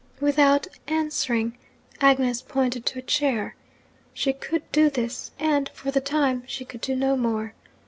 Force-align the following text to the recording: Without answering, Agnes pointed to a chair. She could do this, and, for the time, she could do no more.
Without 0.19 0.65
answering, 0.87 1.59
Agnes 2.01 2.41
pointed 2.41 2.87
to 2.87 2.97
a 2.97 3.03
chair. 3.03 3.55
She 4.15 4.33
could 4.33 4.63
do 4.71 4.89
this, 4.89 5.29
and, 5.37 5.69
for 5.75 5.91
the 5.91 6.01
time, 6.01 6.41
she 6.47 6.65
could 6.65 6.81
do 6.81 6.95
no 6.95 7.15
more. 7.15 7.53